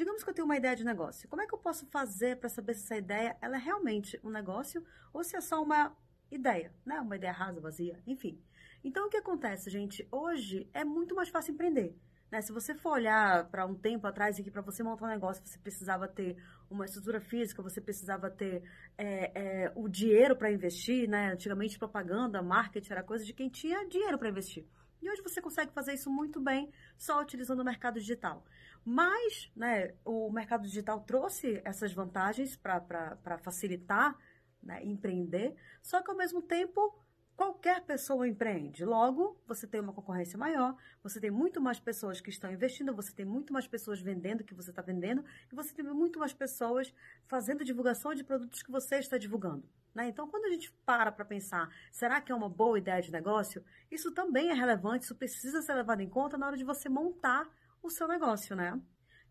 [0.00, 1.28] digamos que eu tenho uma ideia de negócio.
[1.28, 4.30] Como é que eu posso fazer para saber se essa ideia ela é realmente um
[4.30, 5.94] negócio ou se é só uma
[6.30, 6.98] ideia, né?
[7.00, 8.40] Uma ideia rasa, vazia, enfim.
[8.82, 10.08] Então, o que acontece, gente?
[10.10, 11.94] Hoje é muito mais fácil empreender.
[12.30, 12.40] Né?
[12.40, 15.46] Se você for olhar para um tempo atrás e que para você montar um negócio
[15.46, 16.34] você precisava ter
[16.70, 18.62] uma estrutura física, você precisava ter
[18.96, 21.32] é, é, o dinheiro para investir, né?
[21.32, 24.64] Antigamente propaganda, marketing era coisa de quem tinha dinheiro para investir.
[25.02, 28.44] E hoje você consegue fazer isso muito bem só utilizando o mercado digital.
[28.84, 34.16] Mas né, o mercado digital trouxe essas vantagens para facilitar
[34.62, 36.98] né, empreender, só que ao mesmo tempo
[37.40, 38.84] qualquer pessoa empreende.
[38.84, 43.14] Logo, você tem uma concorrência maior, você tem muito mais pessoas que estão investindo, você
[43.14, 46.92] tem muito mais pessoas vendendo que você está vendendo, e você tem muito mais pessoas
[47.26, 49.66] fazendo divulgação de produtos que você está divulgando.
[49.94, 50.08] Né?
[50.08, 53.64] Então, quando a gente para para pensar, será que é uma boa ideia de negócio?
[53.90, 57.48] Isso também é relevante, isso precisa ser levado em conta na hora de você montar
[57.82, 58.78] o seu negócio, né?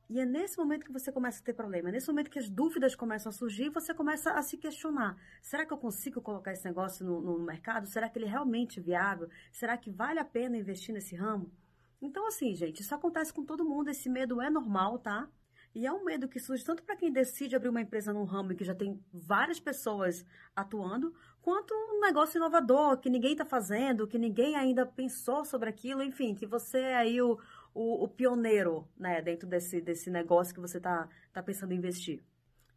[0.10, 2.50] E é nesse momento que você começa a ter problema, é nesse momento que as
[2.50, 6.66] dúvidas começam a surgir, você começa a se questionar: será que eu consigo colocar esse
[6.66, 7.86] negócio no, no mercado?
[7.86, 9.30] Será que ele é realmente viável?
[9.52, 11.52] Será que vale a pena investir nesse ramo?
[12.02, 15.30] Então, assim, gente, isso acontece com todo mundo, esse medo é normal, tá?
[15.74, 18.56] E é um medo que surge tanto para quem decide abrir uma empresa num ramo
[18.56, 20.26] que já tem várias pessoas
[20.56, 26.02] atuando, quanto um negócio inovador que ninguém está fazendo, que ninguém ainda pensou sobre aquilo,
[26.02, 27.40] enfim, que você é aí o,
[27.74, 32.24] o, o pioneiro né, dentro desse, desse negócio que você está tá pensando em investir.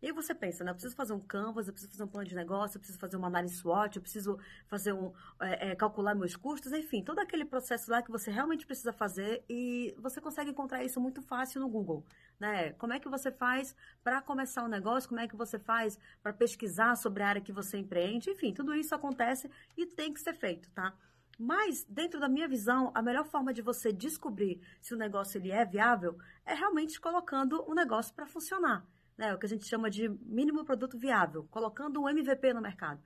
[0.02, 0.72] E aí você pensa, né?
[0.72, 3.16] Eu preciso fazer um canvas, eu preciso fazer um plano de negócio, eu preciso fazer
[3.16, 4.36] uma análise SWOT, eu preciso
[4.66, 8.66] fazer um, é, é, calcular meus custos, enfim, todo aquele processo lá que você realmente
[8.66, 12.04] precisa fazer e você consegue encontrar isso muito fácil no Google,
[12.40, 12.72] né?
[12.72, 16.32] Como é que você faz para começar um negócio, como é que você faz para
[16.32, 20.34] pesquisar sobre a área que você empreende, enfim, tudo isso acontece e tem que ser
[20.34, 20.92] feito, tá?
[21.38, 25.52] Mas, dentro da minha visão, a melhor forma de você descobrir se o negócio ele
[25.52, 28.84] é viável é realmente colocando o negócio para funcionar
[29.16, 33.02] né, o que a gente chama de mínimo produto viável, colocando um MVP no mercado.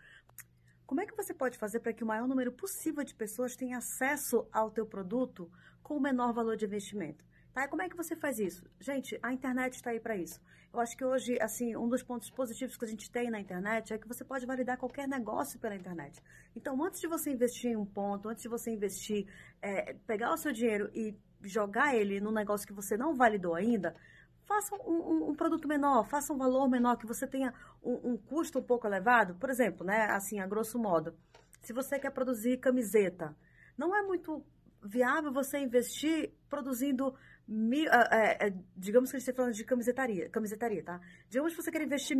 [0.87, 3.79] Como é que você pode fazer para que o maior número possível de pessoas tenha
[3.79, 5.51] acesso ao teu produto
[5.83, 7.25] com o menor valor de investimento?
[7.53, 7.67] Tá?
[7.67, 8.69] Como é que você faz isso?
[8.79, 10.41] Gente, a internet está aí para isso.
[10.73, 13.95] Eu acho que hoje, assim, um dos pontos positivos que a gente tem na internet
[13.95, 16.23] é que você pode validar qualquer negócio pela internet.
[16.55, 19.27] Então, antes de você investir em um ponto, antes de você investir,
[19.63, 23.97] é, pegar o seu dinheiro e jogar ele num negócio que você não validou ainda,
[24.46, 27.52] faça um, um, um, produto menor, faça um valor menor, que você tenha
[27.83, 29.34] um, um, custo um pouco elevado.
[29.34, 31.14] Por exemplo, né, assim, a grosso modo,
[31.61, 33.36] se você quer produzir camiseta,
[33.77, 34.45] não é muito
[34.83, 37.14] viável você investir produzindo,
[37.46, 41.01] mil, é, é, digamos que a gente está falando de camisetaria, camisetaria, tá?
[41.29, 42.17] Digamos que você quer investir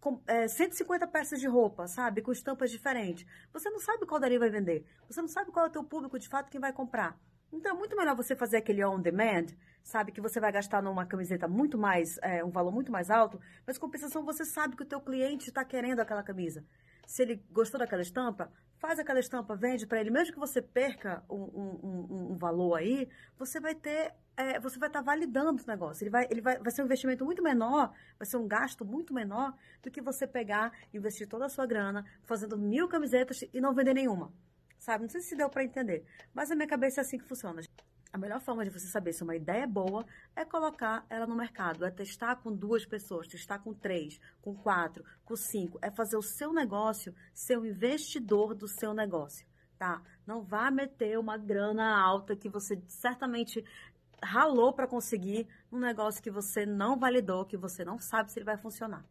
[0.00, 2.22] com, é, 150 peças de roupa, sabe?
[2.22, 3.26] Com estampas diferentes.
[3.52, 4.84] Você não sabe qual daria vai vender.
[5.08, 7.18] Você não sabe qual é o teu público de fato quem vai comprar.
[7.52, 9.46] Então, é muito melhor você fazer aquele on demand,
[9.82, 10.12] sabe?
[10.12, 13.78] Que você vai gastar numa camiseta muito mais, é, um valor muito mais alto, mas
[13.78, 16.64] compensação você sabe que o teu cliente está querendo aquela camisa.
[17.06, 20.10] Se ele gostou daquela estampa, faz aquela estampa, vende para ele.
[20.10, 23.08] Mesmo que você perca um, um, um, um valor aí,
[23.38, 26.04] você vai ter, é, você vai estar tá validando o negócio.
[26.04, 29.14] Ele, vai, ele vai, vai ser um investimento muito menor, vai ser um gasto muito
[29.14, 33.72] menor do que você pegar, investir toda a sua grana, fazendo mil camisetas e não
[33.72, 34.30] vender nenhuma
[34.78, 35.04] sabe?
[35.04, 37.60] Não sei se deu para entender, mas na minha cabeça é assim que funciona.
[38.10, 41.36] A melhor forma de você saber se uma ideia é boa é colocar ela no
[41.36, 46.16] mercado, é testar com duas pessoas, testar com três, com quatro, com cinco, é fazer
[46.16, 49.46] o seu negócio ser o investidor do seu negócio,
[49.78, 50.02] tá?
[50.26, 53.62] Não vá meter uma grana alta que você certamente
[54.22, 58.46] ralou para conseguir um negócio que você não validou, que você não sabe se ele
[58.46, 59.04] vai funcionar.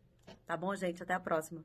[0.46, 1.04] Tá bom, gente?
[1.04, 1.64] Até a próxima.